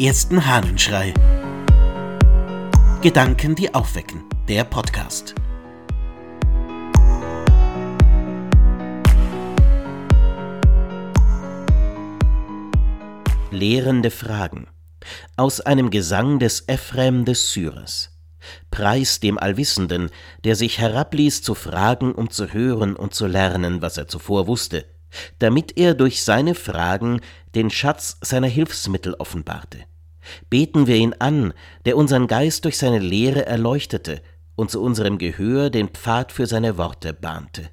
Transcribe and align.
ersten 0.00 0.46
Hahnenschrei. 0.46 1.12
Gedanken, 3.02 3.54
die 3.54 3.74
aufwecken. 3.74 4.24
Der 4.48 4.64
Podcast. 4.64 5.34
Lehrende 13.50 14.10
Fragen 14.10 14.68
aus 15.36 15.60
einem 15.60 15.90
Gesang 15.90 16.38
des 16.38 16.62
Ephrem 16.62 17.26
des 17.26 17.52
Syrers. 17.52 18.18
Preis 18.70 19.20
dem 19.20 19.36
Allwissenden, 19.36 20.08
der 20.44 20.56
sich 20.56 20.78
herabließ 20.78 21.42
zu 21.42 21.54
fragen, 21.54 22.14
um 22.14 22.30
zu 22.30 22.54
hören 22.54 22.96
und 22.96 23.12
zu 23.12 23.26
lernen, 23.26 23.82
was 23.82 23.98
er 23.98 24.08
zuvor 24.08 24.46
wusste, 24.46 24.86
damit 25.40 25.76
er 25.76 25.92
durch 25.92 26.24
seine 26.24 26.54
Fragen 26.54 27.20
den 27.54 27.68
Schatz 27.68 28.16
seiner 28.22 28.46
Hilfsmittel 28.46 29.12
offenbarte. 29.18 29.89
Beten 30.48 30.86
wir 30.86 30.96
ihn 30.96 31.14
an, 31.18 31.52
der 31.84 31.96
unseren 31.96 32.26
Geist 32.26 32.64
durch 32.64 32.78
seine 32.78 32.98
Lehre 32.98 33.46
erleuchtete 33.46 34.22
und 34.56 34.70
zu 34.70 34.82
unserem 34.82 35.18
Gehör 35.18 35.70
den 35.70 35.88
Pfad 35.88 36.32
für 36.32 36.46
seine 36.46 36.76
Worte 36.76 37.12
bahnte. 37.12 37.70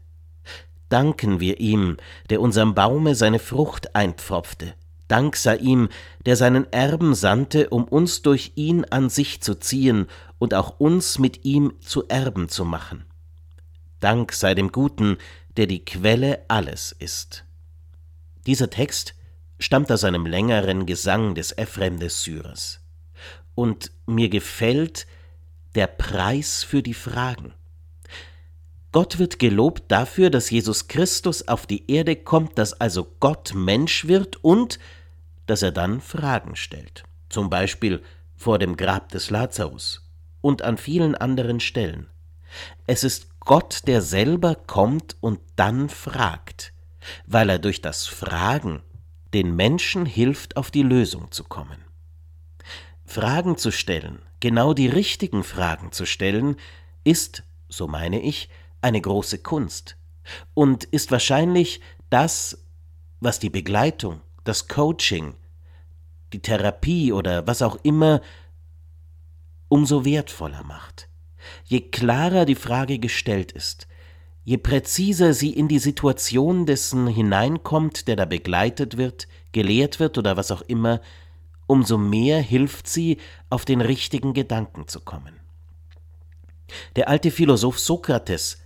Danken 0.89 1.39
wir 1.39 1.59
ihm, 1.59 1.97
der 2.30 2.41
unserem 2.41 2.73
Baume 2.73 3.16
seine 3.16 3.39
Frucht 3.39 3.95
einpfropfte. 3.95 4.73
Dank 5.07 5.35
sei 5.35 5.57
ihm, 5.57 5.89
der 6.25 6.35
seinen 6.35 6.71
Erben 6.71 7.16
sandte, 7.16 7.70
um 7.70 7.85
uns 7.85 8.21
durch 8.21 8.53
ihn 8.55 8.85
an 8.85 9.09
sich 9.09 9.41
zu 9.41 9.55
ziehen 9.55 10.08
und 10.38 10.53
auch 10.53 10.80
uns 10.80 11.19
mit 11.19 11.45
ihm 11.45 11.73
zu 11.80 12.08
Erben 12.08 12.49
zu 12.49 12.66
machen. 12.66 13.05
Dank 13.99 14.33
sei 14.33 14.53
dem 14.53 14.71
Guten, 14.71 15.17
der 15.55 15.67
die 15.67 15.83
Quelle 15.83 16.45
alles 16.47 16.95
ist. 16.97 17.45
Dieser 18.45 18.69
Text 18.69 19.16
stammt 19.59 19.91
aus 19.91 20.03
einem 20.03 20.25
längeren 20.25 20.85
Gesang 20.85 21.36
des 21.36 21.52
Ephrem 21.52 22.00
des 22.00 22.23
Syrers. 22.23 22.80
Und 23.55 23.91
mir 24.05 24.30
gefällt 24.30 25.08
der 25.75 25.88
Preis 25.88 26.63
für 26.63 26.83
die 26.83 26.94
Fragen. 26.94 27.53
Gott 28.91 29.19
wird 29.19 29.39
gelobt 29.39 29.83
dafür, 29.91 30.30
dass 30.30 30.50
Jesus 30.50 30.88
Christus 30.88 31.47
auf 31.47 31.67
die 31.67 31.91
Erde 31.91 32.16
kommt, 32.16 32.58
dass 32.58 32.73
also 32.73 33.08
Gott 33.19 33.53
Mensch 33.53 34.08
wird 34.08 34.44
und 34.44 34.80
dass 35.45 35.61
er 35.61 35.72
dann 35.72 36.02
Fragen 36.02 36.55
stellt. 36.55 37.03
Zum 37.30 37.50
Beispiel 37.50 38.02
vor 38.35 38.59
dem 38.59 38.78
Grab 38.78 39.09
des 39.09 39.30
Lazarus 39.30 40.09
und 40.41 40.61
an 40.61 40.78
vielen 40.78 41.16
anderen 41.16 41.59
Stellen. 41.59 42.08
Es 42.85 43.03
ist 43.03 43.39
Gott, 43.39 43.81
der 43.88 44.02
selber 44.02 44.55
kommt 44.55 45.16
und 45.19 45.39
dann 45.55 45.89
fragt, 45.89 46.73
weil 47.25 47.50
er 47.50 47.59
durch 47.59 47.81
das 47.81 48.08
Fragen 48.08 48.81
den 49.33 49.56
Menschen 49.56 50.06
hilft, 50.06 50.58
auf 50.58 50.72
die 50.72 50.83
Lösung 50.83 51.31
zu 51.31 51.44
kommen. 51.44 51.83
Fragen 53.06 53.58
zu 53.58 53.72
stellen, 53.72 54.22
genau 54.39 54.73
die 54.73 54.88
richtigen 54.88 55.44
Fragen 55.44 55.92
zu 55.92 56.06
stellen, 56.06 56.58
ist, 57.03 57.44
so 57.69 57.88
meine 57.88 58.22
ich, 58.22 58.50
eine 58.81 59.02
große 59.02 59.39
Kunst 59.39 59.97
und 60.53 60.84
ist 60.84 61.11
wahrscheinlich 61.11 61.81
das, 62.09 62.66
was 63.19 63.39
die 63.39 63.50
Begleitung, 63.50 64.22
das 64.44 64.67
Coaching, 64.67 65.36
die 66.34 66.41
Therapie 66.41 67.12
oder 67.12 67.47
was 67.47 67.62
auch 67.62 67.78
immer 67.84 68.22
umso 69.69 70.06
wertvoller 70.06 70.64
macht. 70.64 71.09
Je 71.66 71.81
klarer 71.81 72.45
die 72.45 72.56
Frage 72.56 73.00
gestellt 73.00 73.52
ist, 73.52 73.88
je 74.48 74.58
präziser 74.58 75.34
sie 75.34 75.52
in 75.52 75.67
die 75.67 75.78
Situation 75.78 76.66
dessen 76.66 77.06
hineinkommt, 77.06 78.08
der 78.08 78.16
da 78.16 78.23
begleitet 78.23 78.95
wird, 78.95 79.28
gelehrt 79.52 80.00
wird 80.00 80.17
oder 80.17 80.38
was 80.38 80.52
auch 80.52 80.62
immer, 80.62 81.02
umso 81.66 81.98
mehr 81.98 82.40
hilft 82.40 82.88
sie, 82.88 83.18
auf 83.50 83.66
den 83.66 83.81
richtigen 83.81 84.34
Gedanken 84.34 84.88
zu 84.88 85.02
kommen. 85.02 85.36
Der 86.96 87.09
alte 87.09 87.30
Philosoph 87.30 87.78
Sokrates 87.78 88.59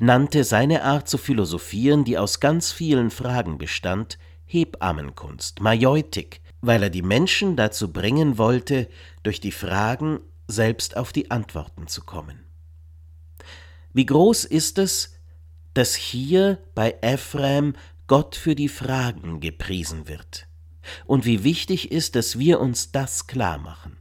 nannte 0.00 0.42
seine 0.42 0.84
Art 0.84 1.06
zu 1.06 1.18
philosophieren, 1.18 2.04
die 2.04 2.16
aus 2.16 2.40
ganz 2.40 2.72
vielen 2.72 3.10
Fragen 3.10 3.58
bestand, 3.58 4.16
Hebammenkunst, 4.46 5.60
Majeutik, 5.60 6.40
weil 6.62 6.82
er 6.82 6.90
die 6.90 7.02
Menschen 7.02 7.56
dazu 7.56 7.92
bringen 7.92 8.38
wollte, 8.38 8.88
durch 9.22 9.42
die 9.42 9.52
Fragen 9.52 10.20
selbst 10.48 10.96
auf 10.96 11.12
die 11.12 11.30
Antworten 11.30 11.88
zu 11.88 12.04
kommen. 12.04 12.46
Wie 13.92 14.06
groß 14.06 14.46
ist 14.46 14.78
es, 14.78 15.15
dass 15.76 15.94
hier 15.94 16.58
bei 16.74 16.96
Ephraim 17.02 17.74
Gott 18.06 18.34
für 18.36 18.54
die 18.54 18.68
Fragen 18.68 19.40
gepriesen 19.40 20.08
wird. 20.08 20.46
Und 21.04 21.26
wie 21.26 21.44
wichtig 21.44 21.90
ist, 21.92 22.14
dass 22.14 22.38
wir 22.38 22.60
uns 22.60 22.92
das 22.92 23.26
klar 23.26 23.58
machen. 23.58 23.98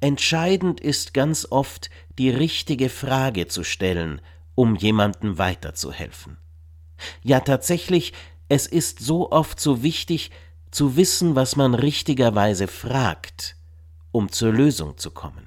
Entscheidend 0.00 0.80
ist 0.80 1.14
ganz 1.14 1.46
oft, 1.50 1.90
die 2.18 2.30
richtige 2.30 2.88
Frage 2.88 3.48
zu 3.48 3.64
stellen, 3.64 4.20
um 4.54 4.76
jemandem 4.76 5.38
weiterzuhelfen. 5.38 6.36
Ja, 7.22 7.40
tatsächlich, 7.40 8.12
es 8.48 8.66
ist 8.66 9.00
so 9.00 9.32
oft 9.32 9.58
so 9.58 9.82
wichtig, 9.82 10.30
zu 10.70 10.96
wissen, 10.96 11.34
was 11.34 11.56
man 11.56 11.74
richtigerweise 11.74 12.68
fragt, 12.68 13.56
um 14.12 14.30
zur 14.30 14.52
Lösung 14.52 14.96
zu 14.98 15.10
kommen. 15.10 15.46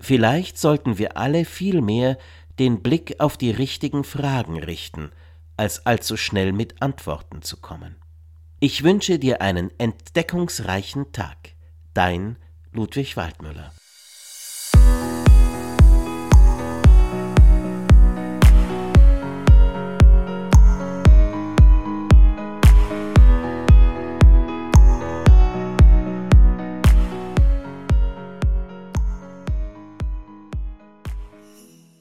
Vielleicht 0.00 0.58
sollten 0.58 0.98
wir 0.98 1.16
alle 1.16 1.44
viel 1.44 1.82
mehr 1.82 2.18
den 2.60 2.82
Blick 2.82 3.18
auf 3.20 3.38
die 3.38 3.50
richtigen 3.50 4.04
Fragen 4.04 4.62
richten, 4.62 5.10
als 5.56 5.86
allzu 5.86 6.18
schnell 6.18 6.52
mit 6.52 6.82
Antworten 6.82 7.40
zu 7.40 7.56
kommen. 7.56 7.96
Ich 8.60 8.84
wünsche 8.84 9.18
dir 9.18 9.40
einen 9.40 9.70
entdeckungsreichen 9.78 11.10
Tag. 11.10 11.54
Dein 11.94 12.36
Ludwig 12.72 13.16
Waldmüller 13.16 13.72